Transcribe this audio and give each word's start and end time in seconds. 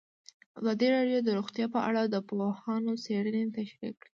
ازادي 0.59 0.87
راډیو 0.95 1.19
د 1.23 1.29
روغتیا 1.37 1.65
په 1.75 1.79
اړه 1.87 2.01
د 2.05 2.15
پوهانو 2.27 2.91
څېړنې 3.05 3.43
تشریح 3.57 3.93
کړې. 4.01 4.09